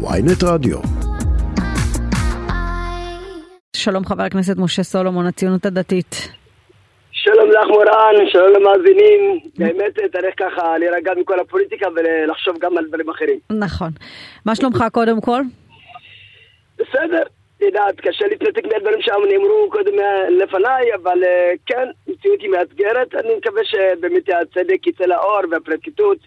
ויינט 0.00 0.44
רדיו. 0.44 0.78
שלום 3.76 4.04
חבר 4.04 4.22
הכנסת 4.22 4.56
משה 4.56 4.82
סולומון, 4.82 5.26
הציונות 5.26 5.66
הדתית. 5.66 6.28
שלום 7.12 7.50
לך 7.50 7.66
מורן, 7.68 8.30
שלום 8.32 8.52
למאזינים. 8.52 9.40
באמת 9.58 9.94
צריך 10.12 10.34
ככה 10.36 10.78
להירגע 10.78 11.12
מכל 11.20 11.40
הפוליטיקה 11.40 11.86
ולחשוב 11.96 12.56
גם 12.60 12.78
על 12.78 12.84
דברים 12.88 13.08
אחרים. 13.08 13.38
נכון. 13.50 13.90
מה 14.46 14.54
שלומך 14.54 14.84
קודם 14.92 15.20
כל? 15.20 15.40
בסדר. 16.78 17.22
יודעת, 17.60 18.00
קשה 18.00 18.26
להתנתק 18.26 18.64
מהדברים 18.64 19.02
שם 19.02 19.20
נאמרו 19.30 19.68
קודם 19.70 19.92
לפניי, 20.30 20.94
אבל 20.94 21.24
אה, 21.24 21.52
כן, 21.66 21.88
מציאות 22.08 22.40
היא 22.40 22.50
מאתגרת. 22.50 23.14
אני 23.14 23.34
מקווה 23.38 23.62
שבאמת 23.64 24.22
הצדק 24.28 24.86
יצא 24.86 25.04
לאור 25.04 25.40
והפרקליטות 25.50 26.18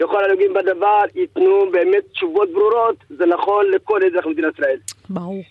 וכל 0.00 0.24
הנוגעים 0.24 0.54
בדבר 0.54 1.02
ייתנו 1.14 1.70
באמת 1.72 2.04
תשובות 2.12 2.52
ברורות. 2.52 2.96
זה 3.08 3.26
נכון 3.26 3.64
לכל 3.70 4.00
אזרח 4.06 4.26
במדינת 4.26 4.54
ישראל. 4.54 4.76
ברור. 5.08 5.42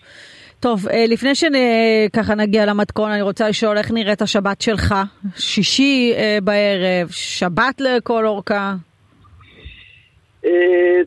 טוב, 0.60 0.88
אה, 0.88 1.04
לפני 1.08 1.34
שככה 1.34 2.34
נגיע 2.34 2.66
למתכון, 2.66 3.10
אני 3.10 3.22
רוצה 3.22 3.48
לשאול 3.48 3.78
איך 3.78 3.90
נראית 3.92 4.22
השבת 4.22 4.60
שלך? 4.60 4.94
שישי 5.36 6.12
אה, 6.16 6.38
בערב, 6.42 7.08
שבת 7.10 7.80
לכל 7.80 8.26
אורכה? 8.26 8.74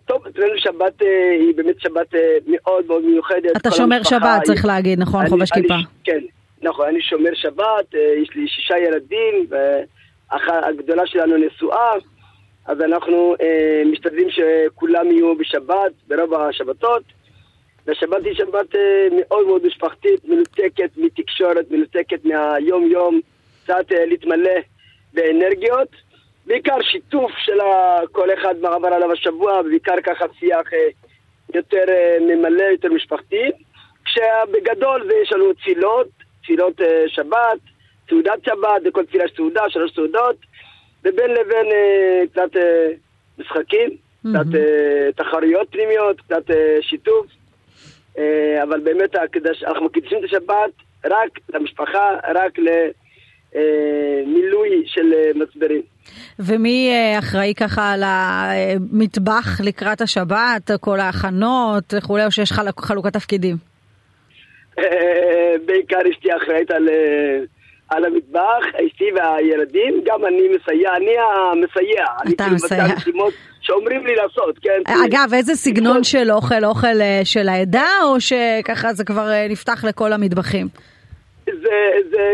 טוב, 0.05 0.27
אצלנו 0.27 0.53
שבת 0.57 1.01
היא 1.39 1.55
באמת 1.55 1.81
שבת 1.81 2.07
מאוד 2.47 2.85
מאוד 2.87 3.05
מיוחדת. 3.05 3.57
אתה 3.57 3.71
שומר 3.71 4.03
שבת, 4.03 4.43
צריך 4.43 4.65
להגיד, 4.65 4.99
נכון? 4.99 5.27
חובש 5.27 5.51
כיפה. 5.51 5.73
כן, 6.03 6.19
נכון, 6.61 6.85
אני 6.87 7.01
שומר 7.01 7.29
שבת, 7.33 7.93
יש 8.23 8.29
לי 8.35 8.47
שישה 8.47 8.77
ילדים, 8.77 9.47
והגדולה 10.31 11.07
שלנו 11.07 11.37
נשואה, 11.37 11.91
אז 12.69 12.81
אנחנו 12.81 13.35
משתדלים 13.85 14.27
שכולם 14.29 15.11
יהיו 15.11 15.35
בשבת, 15.35 15.91
ברוב 16.07 16.33
השבתות. 16.33 17.03
והשבת 17.85 18.25
היא 18.25 18.33
שבת 18.33 18.75
מאוד 19.11 19.47
מאוד 19.47 19.65
משפחתית, 19.65 20.25
מנותקת 20.25 20.89
מתקשורת, 20.97 21.71
מנותקת 21.71 22.25
מהיום-יום, 22.25 23.21
קצת 23.63 23.85
להתמלא 23.91 24.59
באנרגיות. 25.13 25.87
בעיקר 26.45 26.81
שיתוף 26.81 27.31
של 27.37 27.59
כל 28.11 28.33
אחד 28.33 28.55
מה 28.61 28.69
עבר 28.69 28.87
עליו 28.87 29.11
השבוע, 29.11 29.59
ובעיקר 29.59 29.95
ככה 30.03 30.25
שיח 30.39 30.67
יותר 31.53 31.83
ממלא, 32.21 32.63
יותר 32.63 32.89
משפחתי. 32.89 33.51
כשבגדול 34.05 35.07
זה 35.07 35.13
יש 35.23 35.31
לנו 35.31 35.53
תפילות, 35.53 36.07
תפילות 36.43 36.81
שבת, 37.07 37.59
סעודת 38.09 38.43
שבת, 38.45 38.81
וכל 38.85 39.05
תפילה 39.05 39.25
יש 39.25 39.31
סעודה, 39.35 39.61
שלוש 39.69 39.91
סעודות, 39.95 40.35
ובין 41.05 41.31
לבין 41.31 41.67
קצת 42.31 42.49
משחקים, 43.37 43.89
mm-hmm. 43.89 44.29
קצת 44.29 44.45
תחרויות 45.15 45.67
פנימיות, 45.71 46.21
קצת 46.21 46.43
שיתוף. 46.81 47.25
אבל 48.63 48.79
באמת 48.79 49.15
אנחנו 49.67 49.85
מקדישים 49.85 50.17
את 50.19 50.23
השבת 50.23 50.71
רק 51.05 51.39
למשפחה, 51.53 52.09
רק 52.35 52.59
למילוי 53.55 54.83
של 54.85 55.13
מצברים. 55.35 55.81
ומי 56.39 56.91
אחראי 57.19 57.53
ככה 57.57 57.93
על 57.93 58.03
המטבח 58.05 59.61
לקראת 59.63 60.01
השבת, 60.01 60.71
כל 60.81 60.99
ההכנות 60.99 61.93
וכולי, 61.97 62.25
או 62.25 62.31
שיש 62.31 62.51
חלוקת 62.79 63.13
תפקידים? 63.13 63.55
בעיקר 65.65 65.99
אשתי 66.11 66.29
אחראית 66.37 66.71
על, 66.71 66.89
על 67.89 68.05
המטבח, 68.05 68.65
אשתי 68.87 69.05
והילדים, 69.15 70.01
גם 70.05 70.25
אני 70.25 70.41
מסייע, 70.55 70.95
אני 70.95 71.11
המסייע. 71.17 72.05
אתה 72.35 72.47
מסייע. 72.53 72.95
שאומרים 73.61 74.05
לי 74.05 74.15
לעשות, 74.15 74.59
כן? 74.61 74.81
אגב, 75.05 75.33
איזה 75.33 75.55
סגנון 75.55 76.03
של 76.03 76.31
אוכל? 76.31 76.65
אוכל 76.65 76.97
של 77.23 77.49
העדה, 77.49 77.89
או 78.03 78.21
שככה 78.21 78.93
זה 78.93 79.03
כבר 79.03 79.29
נפתח 79.49 79.85
לכל 79.85 80.13
המטבחים? 80.13 80.67
זה, 81.45 81.91
זה, 82.11 82.33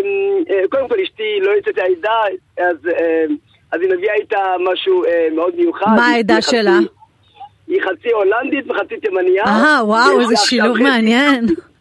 קודם 0.69 0.89
כל 0.89 0.95
אשתי 1.03 1.39
לא 1.41 1.51
יוצאת 1.51 1.77
העדה, 1.77 2.19
אז, 2.57 2.77
אז 3.71 3.81
היא 3.81 3.89
מביאה 3.89 4.13
איתה 4.13 4.53
משהו 4.71 5.03
מאוד 5.35 5.55
מיוחד. 5.55 5.95
מה 5.95 6.07
העדה 6.07 6.41
שלה? 6.41 6.77
היא 7.67 7.81
חצי 7.81 8.09
הולנדית 8.11 8.71
וחצי 8.71 8.97
תימניה. 8.97 9.43
אה, 9.43 9.79
וואו, 9.83 10.19
איזה 10.21 10.35
שילוב 10.35 10.77
מעניין. 10.77 11.45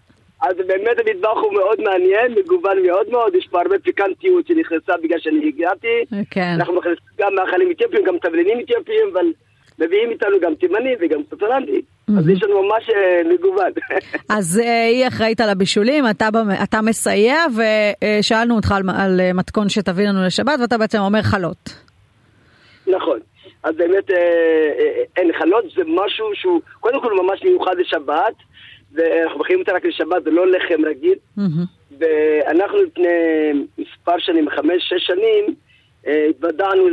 אז 0.49 0.57
באמת 0.67 0.99
המטבח 0.99 1.39
הוא 1.43 1.55
מאוד 1.55 1.81
מעניין, 1.81 2.35
מגוון 2.39 2.83
מאוד 2.87 3.11
מאוד, 3.11 3.35
יש 3.35 3.47
פה 3.51 3.61
הרבה 3.61 3.79
פיקנטיות 3.79 4.47
שנכנסה 4.47 4.93
בגלל 5.03 5.19
שאני 5.19 5.49
הגעתי. 5.49 6.05
כן. 6.31 6.55
אנחנו 6.59 6.75
מכניסים 6.75 7.05
גם 7.19 7.35
מאכלים 7.35 7.71
אתיופיים, 7.71 8.05
גם 8.05 8.19
תבלינים 8.19 8.61
אתיופיים, 8.61 9.09
אבל 9.13 9.27
מביאים 9.79 10.11
איתנו 10.11 10.41
גם 10.41 10.55
תימני 10.55 10.95
וגם 11.01 11.23
קצת 11.23 11.43
הולנדי. 11.43 11.83
אז 12.19 12.29
יש 12.29 12.43
לנו 12.43 12.63
ממש 12.63 12.91
מגוון. 13.35 13.73
אז 14.39 14.57
היא 14.93 15.09
אחראית 15.09 15.41
על 15.41 15.49
הבישולים, 15.49 16.05
אתה, 16.11 16.29
אתה 16.63 16.83
מסייע, 16.83 17.37
ושאלנו 17.57 18.57
אותך 18.57 18.73
על, 18.73 18.83
על 18.97 19.21
מתכון 19.35 19.69
שתביא 19.69 20.09
לנו 20.09 20.27
לשבת, 20.27 20.61
ואתה 20.61 20.79
בעצם 20.79 20.99
אומר 20.99 21.23
חלות. 21.23 21.75
נכון. 22.87 23.19
אז 23.63 23.77
באמת 23.77 24.11
אין 25.17 25.33
חלות, 25.39 25.65
זה 25.77 25.83
משהו 25.87 26.27
שהוא 26.35 26.61
קודם 26.81 27.01
כל 27.03 27.13
ממש 27.23 27.43
מיוחד 27.45 27.75
לשבת. 27.79 28.35
ואנחנו 28.95 29.41
מכינים 29.41 29.61
אותה 29.61 29.73
רק 29.73 29.85
לשבת, 29.85 30.25
זה 30.25 30.31
לא 30.31 30.51
לחם 30.51 30.85
רגיל. 30.87 31.15
ואנחנו 31.99 32.83
לפני 32.83 33.09
מספר 33.79 34.19
שנים, 34.19 34.51
חמש, 34.51 34.83
שש 34.89 35.07
שנים, 35.07 35.55
התוודענו 36.31 36.89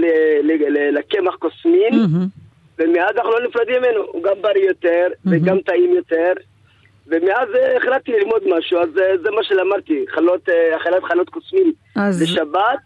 לקמח 0.91 1.35
קוסמין. 1.35 1.94
ומאז 2.79 3.16
אנחנו 3.16 3.31
לא 3.31 3.47
נפרדים 3.47 3.75
ממנו, 3.81 4.01
הוא 4.07 4.23
גם 4.23 4.35
בריא 4.41 4.67
יותר. 4.67 5.07
וגם 5.25 5.57
טעים 5.66 5.94
יותר. 5.94 6.34
ומאז 7.07 7.50
החלטתי 7.78 8.11
ללמוד 8.11 8.41
משהו, 8.57 8.79
אז 8.79 8.90
זה 9.23 9.31
מה 9.31 9.44
שלמדתי, 9.44 10.06
חלות, 10.16 10.50
אכילת 10.78 11.03
חלות 11.03 11.29
קוסמין 11.29 11.72
אז... 11.95 12.22
לשבת. 12.22 12.79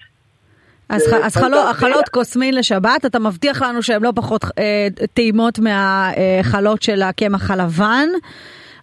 אז, 0.89 1.15
אז 1.23 1.35
חלו, 1.35 1.57
החלות 1.57 2.09
קוסמין 2.09 2.55
לשבת, 2.55 3.05
אתה 3.05 3.19
מבטיח 3.19 3.61
לנו 3.61 3.83
שהן 3.83 4.03
לא 4.03 4.11
פחות 4.15 4.45
אה, 4.59 4.87
טעימות 5.13 5.59
מהחלות 5.59 6.81
של 6.81 7.01
הקמח 7.01 7.51
הלבן. 7.51 8.07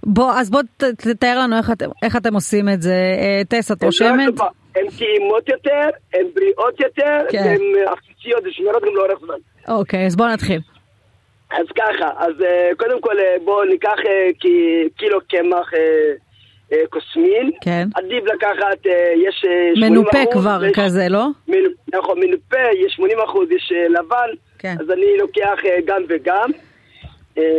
בוא, 0.07 0.33
אז 0.33 0.51
בוא 0.51 0.63
תתאר 0.97 1.39
לנו 1.39 1.59
איך 1.59 1.71
איך 2.03 2.17
אתם 2.17 2.35
עושים 2.35 2.69
את 2.69 2.83
זה. 2.83 2.95
טס, 3.49 3.73
את 3.73 3.83
רושמת? 3.83 4.41
הן 4.77 4.87
טעימות 4.99 5.49
יותר, 5.49 5.89
הן 6.15 6.27
בריאות 6.35 6.81
יותר, 6.81 7.19
כן. 7.31 7.43
והן 7.45 7.89
עפיציות 7.93 8.43
ושמרות 8.45 8.83
גם 8.83 8.95
לאורך 8.95 9.19
זמן. 9.25 9.35
אוקיי, 9.69 10.07
אז 10.07 10.17
בוא 10.17 10.29
נתחיל. 10.29 10.61
אז 11.51 11.67
ככה, 11.77 12.11
אז 12.19 12.33
קודם 12.79 13.01
כל 13.01 13.17
בואו 13.45 13.65
ניקח 13.65 13.97
קילו 14.97 15.19
קמח 15.29 15.71
קוסמין. 16.91 17.51
כן. 17.61 17.89
עדיף 17.95 18.25
לקחת, 18.25 18.87
יש 19.29 19.45
80 19.75 19.93
מנופה 19.93 20.19
כבר 20.33 20.59
ויש, 20.61 20.73
כזה, 20.77 21.07
לא? 21.09 21.27
נכון, 21.95 22.21
מנופה, 22.21 22.57
יש 22.87 22.93
80 22.93 23.19
אחוז, 23.21 23.51
יש 23.51 23.73
לבן. 23.89 24.31
כן. 24.59 24.75
אז 24.81 24.91
אני 24.91 25.17
לוקח 25.19 25.59
גם 25.85 26.03
וגם. 26.09 26.51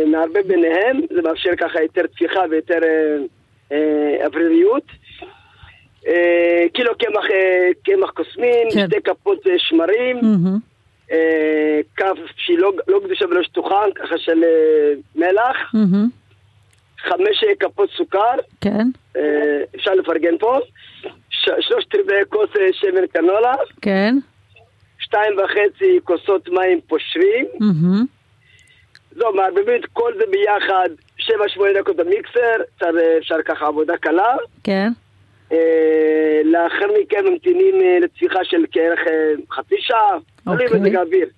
מערבב 0.06 0.46
ביניהם, 0.48 1.00
זה 1.14 1.22
מאפשר 1.22 1.50
ככה 1.58 1.82
יותר 1.82 2.02
צפיחה 2.06 2.40
ויותר 2.50 2.78
אווריריות. 4.24 4.82
קילו 6.72 6.92
קמח, 6.98 7.24
קמח 7.84 8.10
קוסמין, 8.10 8.70
כן. 8.74 8.86
שתי 8.86 9.02
כפות 9.04 9.38
שמרים, 9.58 10.20
Mm-hmm. 10.20 11.14
כף 11.96 12.16
שהיא 12.36 12.58
לא, 12.58 12.72
לא 12.88 13.00
קדושה 13.04 13.24
ולא 13.24 13.42
שטוחה, 13.42 13.84
ככה 13.94 14.18
של 14.18 14.44
מלח, 15.16 15.56
Mm-hmm. 15.74 16.08
חמש 17.08 17.44
כפות 17.60 17.90
סוכר, 17.96 18.34
כן. 18.60 18.86
אפשר 19.76 19.94
לפרגן 19.94 20.38
פה, 20.38 20.58
שלושת 21.30 21.94
רבעי 21.94 22.24
כוס 22.28 22.50
שמן 22.72 23.06
קנולה, 23.12 23.54
כן. 23.82 24.14
שתיים 24.98 25.32
וחצי 25.38 25.98
כוסות 26.04 26.48
מים 26.48 26.80
פושרים, 26.86 27.46
Mm-hmm. 27.54 28.13
זו, 29.16 29.32
מערבבים 29.32 29.80
את 29.80 29.86
כל 29.92 30.12
זה 30.18 30.24
ביחד, 30.30 30.88
7-8 31.20 31.24
דקות 31.78 31.96
במיקסר, 31.96 32.56
אפשר, 32.76 32.90
אפשר 33.18 33.42
ככה 33.44 33.66
עבודה 33.66 33.96
קלה. 33.96 34.36
כן. 34.64 34.88
אה, 35.52 36.40
לאחר 36.44 36.86
מכן 37.00 37.24
ממתינים 37.26 37.74
אה, 37.82 37.98
לצפיחה 38.00 38.44
של 38.44 38.64
כערך 38.72 39.00
אה, 39.06 39.32
חצי 39.52 39.74
שעה, 39.78 40.18
אוקיי. 40.46 40.66
מזג 40.66 40.94
האוויר. 40.94 41.28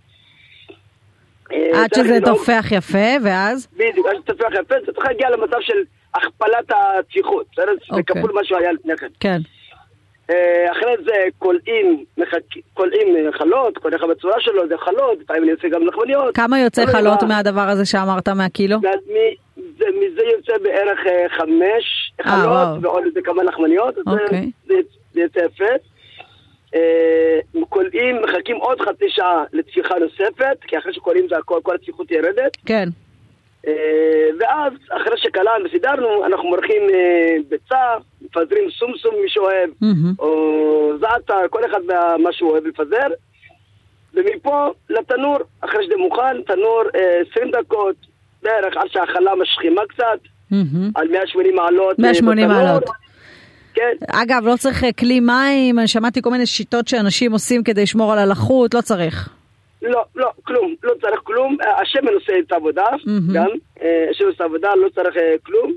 אה, 1.52 1.82
עד 1.84 1.94
שזה 1.94 2.18
תופח 2.24 2.64
יפה, 2.70 3.08
ואז? 3.24 3.68
בדיוק, 3.72 4.06
עד 4.06 4.16
שתופח 4.16 4.48
יפה, 4.60 4.74
זה 4.86 4.92
צריך 4.92 5.06
להגיע 5.06 5.30
למצב 5.30 5.56
של 5.60 5.82
הכפלת 6.14 6.70
הצפיחות, 6.70 7.46
בסדר? 7.52 7.72
זה 7.90 7.96
אוקיי. 7.96 8.16
כפול 8.16 8.32
מה 8.32 8.44
שהיה 8.44 8.72
לפני 8.72 8.96
כן. 8.96 9.08
כן. 9.20 9.38
אה, 10.30 10.72
אחרי 10.72 10.94
זה 11.04 11.12
קולעים, 11.38 12.04
קולעים 12.74 13.08
חלות, 13.32 13.78
כל 13.78 13.94
אחד 13.94 14.06
בצורה 14.08 14.34
שלו, 14.40 14.68
זה 14.68 14.74
חלות, 14.78 15.18
לפעמים 15.20 15.42
אני 15.42 15.52
עושה 15.52 15.68
גם 15.68 15.86
לחמניות. 15.86 16.34
כמה 16.36 16.60
יוצא 16.60 16.86
חלות 16.86 17.22
מה- 17.22 17.28
מהדבר 17.28 17.60
הזה 17.68 17.84
שאמרת 17.86 18.28
מהקילו? 18.28 18.76
מזה 20.00 20.22
יוצא 20.36 20.52
בערך 20.62 20.98
אה, 21.06 21.26
חמש 21.28 22.12
אה. 22.20 22.24
חלות 22.30 22.78
ועוד 22.84 23.04
איזה 23.06 23.20
כמה 23.24 23.42
לחמניות, 23.42 23.94
זה- 23.94 24.00
אוקיי. 24.06 24.50
זה 24.66 24.74
יוצא 25.20 25.38
יפה. 25.40 25.64
קולעים, 27.68 28.16
מחכים 28.22 28.56
עוד 28.56 28.80
חצי 28.80 29.04
שעה 29.08 29.44
לצפיחה 29.52 29.94
נוספת, 29.98 30.56
כי 30.62 30.78
אחרי 30.78 30.92
שקולעים 30.92 31.28
זה 31.28 31.38
הכל, 31.38 31.60
כל 31.62 31.74
הצפיחות 31.74 32.10
ירדת. 32.10 32.56
כן. 32.66 32.88
אה, 33.66 33.72
ואז, 34.40 34.72
אחרי 34.88 35.16
שקלענו 35.16 35.64
וסידרנו, 35.64 36.26
אנחנו 36.26 36.48
מורחים 36.48 36.82
אה, 36.94 37.36
ביצה, 37.48 37.94
מפזרים 38.22 38.70
סומסום 38.70 39.14
מי 39.22 39.28
שאוהב. 39.28 39.70
או 40.18 40.92
זעתר, 41.00 41.48
כל 41.50 41.64
אחד 41.70 41.80
מה 42.18 42.32
שהוא 42.32 42.50
אוהב 42.50 42.66
לפזר. 42.66 43.08
ומפה 44.14 44.68
לתנור, 44.90 45.38
אחרי 45.60 45.84
שזה 45.84 45.96
מוכן, 45.96 46.42
תנור 46.46 46.82
אה, 46.94 47.20
20 47.30 47.50
דקות, 47.50 47.96
בערך 48.42 48.76
עד 48.76 48.86
שהחלה 48.90 49.30
משכימה 49.42 49.82
קצת. 49.88 50.18
על 50.94 51.08
180 51.08 51.54
מעלות. 51.54 52.00
אה, 52.00 52.02
180 52.02 52.48
בתנור. 52.48 52.62
מעלות. 52.62 52.84
כן. 53.74 53.92
אגב, 54.10 54.46
לא 54.46 54.56
צריך 54.56 54.84
אה, 54.84 54.92
כלי 54.92 55.20
מים, 55.20 55.78
אני 55.78 55.88
שמעתי 55.88 56.22
כל 56.22 56.30
מיני 56.30 56.46
שיטות 56.46 56.88
שאנשים 56.88 57.32
עושים 57.32 57.62
כדי 57.62 57.82
לשמור 57.82 58.12
על 58.12 58.18
הלחות, 58.18 58.74
לא 58.74 58.80
צריך. 58.80 59.28
לא, 59.88 60.04
לא, 60.16 60.30
כלום, 60.44 60.74
לא 60.82 60.92
צריך 61.00 61.20
כלום. 61.24 61.56
אה, 61.62 61.80
השמן 61.82 62.12
עושה 62.12 62.32
את 62.38 62.52
העבודה, 62.52 62.86
מהמם. 63.04 63.34
גם. 63.34 63.50
אה, 63.82 64.06
השמן 64.10 64.26
עושה 64.26 64.44
עבודה, 64.44 64.74
לא 64.74 64.88
צריך 64.88 65.16
אה, 65.16 65.34
כלום. 65.42 65.72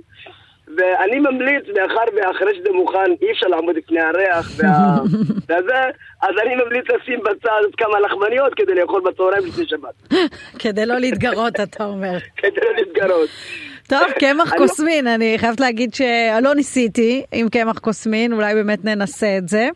ואני 0.77 1.19
ממליץ, 1.19 1.63
מאחר 1.75 2.03
ואחרי 2.15 2.55
שזה 2.55 2.69
מוכן, 2.73 3.11
אי 3.21 3.31
אפשר 3.31 3.47
לעמוד 3.47 3.75
לפני 3.75 4.01
הריח 4.01 4.51
וה... 4.57 4.95
וזה, 5.43 5.81
אז 6.21 6.35
אני 6.43 6.55
ממליץ 6.55 6.85
לשים 6.89 7.19
בצד 7.19 7.75
כמה 7.77 7.99
לחמניות 7.99 8.53
כדי 8.55 8.75
לאכול 8.75 9.01
בצהריים 9.05 9.45
לפני 9.47 9.65
שבת. 9.67 10.13
כדי 10.61 10.85
לא 10.85 10.97
להתגרות, 10.97 11.59
אתה 11.63 11.85
אומר. 11.85 12.17
כדי 12.41 12.61
לא 12.61 12.75
להתגרות. 12.75 13.29
טוב, 13.87 14.11
קמח 14.19 14.53
קוסמין, 14.57 15.07
אני 15.07 15.35
חייבת 15.37 15.59
להגיד 15.59 15.93
שלא 15.93 16.55
ניסיתי 16.55 17.23
עם 17.31 17.49
קמח 17.49 17.79
קוסמין, 17.79 18.33
אולי 18.33 18.53
באמת 18.53 18.85
ננסה 18.85 19.37
את 19.37 19.49
זה. 19.49 19.69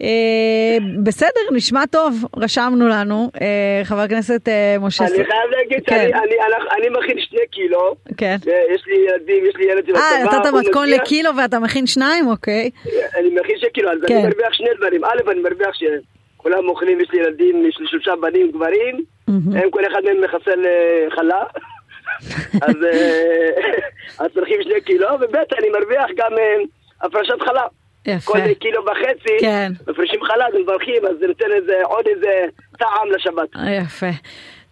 אה, 0.00 0.78
בסדר, 1.02 1.40
נשמע 1.52 1.86
טוב, 1.86 2.24
רשמנו 2.36 2.88
לנו. 2.88 3.30
אה, 3.40 3.80
חבר 3.84 4.00
הכנסת 4.00 4.48
אה, 4.48 4.76
משה... 4.80 5.04
אני 5.04 5.12
חייב 5.14 5.50
להגיד 5.50 5.86
כן. 5.86 6.10
שאני 6.10 6.34
אני 6.78 6.88
מכין 6.88 7.18
שני 7.20 7.40
קילו. 7.50 7.94
כן. 8.16 8.36
יש 8.74 8.82
לי 8.86 8.96
ילדים, 9.08 9.46
יש 9.46 9.56
לי 9.56 9.64
ילד 9.64 9.86
שבצבא. 9.86 10.00
אה, 10.00 10.24
נתת 10.24 10.66
מתכון 10.66 10.88
לקילו 10.88 11.30
ואתה 11.36 11.58
מכין 11.58 11.86
שניים? 11.86 12.28
אוקיי. 12.28 12.70
אני 13.16 13.28
מכין 13.40 13.58
שני 13.58 13.70
קילו, 13.70 13.90
אז 13.90 13.98
כן. 14.06 14.14
אני 14.14 14.22
מרוויח 14.22 14.52
שני 14.52 14.68
דברים. 14.76 15.04
א', 15.04 15.30
אני 15.30 15.40
מרוויח 15.40 15.70
שכולם 15.74 16.68
אוכלים, 16.68 17.00
יש 17.00 17.10
לי 17.12 17.18
ילדים, 17.18 17.66
יש 17.68 17.78
לי 17.80 17.86
שלושה 17.86 18.16
בנים 18.16 18.50
גברים. 18.50 19.04
הם 19.28 19.70
כל 19.70 19.86
אחד 19.86 20.00
מהם 20.04 20.20
מחסל 20.24 20.64
חלה. 21.16 21.42
אז 24.18 24.28
צריכים 24.34 24.62
שני 24.62 24.80
קילו, 24.80 25.08
וב', 25.20 25.36
אני 25.58 25.68
מרוויח 25.68 26.06
גם 26.16 26.32
הפרשת 27.02 27.40
חלה. 27.40 27.66
יפה. 28.06 28.32
כל 28.32 28.54
קילו 28.54 28.82
וחצי, 28.84 29.34
כן. 29.40 29.72
מפרישים 29.88 30.20
חלה, 30.24 30.46
אז 30.46 30.54
מברכים, 30.62 31.06
אז 31.10 31.16
זה 31.20 31.26
נותן 31.26 31.52
איזה, 31.56 31.72
עוד 31.84 32.04
איזה 32.14 32.30
טעם 32.78 33.10
לשבת. 33.16 33.48
יפה. 33.84 34.10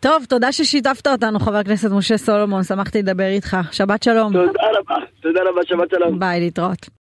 טוב, 0.01 0.25
תודה 0.29 0.53
ששיתפת 0.53 1.07
אותנו, 1.07 1.39
חבר 1.39 1.57
הכנסת 1.57 1.91
משה 1.91 2.19
סולומון, 2.19 2.63
שמחתי 2.63 2.99
לדבר 2.99 3.27
איתך. 3.27 3.57
שבת 3.73 4.03
שלום. 4.03 4.33
תודה 4.33 4.63
רבה, 4.79 4.97
תודה 5.23 5.41
רבה, 5.51 5.61
שבת 5.65 5.91
שלום. 5.91 6.19
ביי, 6.19 6.41
להתראות. 6.41 6.89